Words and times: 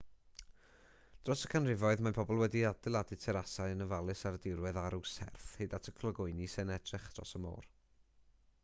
dros 1.27 1.41
y 1.49 1.51
canrifoedd 1.51 2.01
mae 2.07 2.15
pobl 2.17 2.39
wedi 2.43 2.63
adeiladau 2.69 3.19
terasau 3.27 3.75
yn 3.75 3.85
ofalus 3.87 4.25
ar 4.31 4.39
y 4.41 4.43
dirwedd 4.47 4.81
arw 4.87 5.05
serth 5.13 5.53
hyd 5.61 5.79
at 5.81 5.93
y 5.93 5.95
clogwyni 6.01 6.51
sy'n 6.57 6.75
edrych 6.79 7.09
dros 7.19 7.37
y 7.41 7.47
môr 7.47 7.73